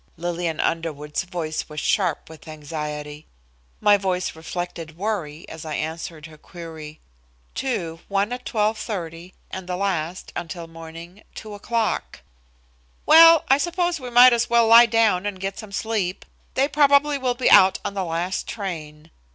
[0.17, 3.27] Lillian Underwood's voice was sharp with anxiety.
[3.79, 6.99] My voice reflected worry, as I answered her query.
[7.53, 12.21] "Two, one at 12:30, and the last, until morning, 2 o'clock."
[13.05, 16.25] "Well, I suppose we might as well lie down and get some sleep.
[16.55, 19.11] They probably will be out on the last train."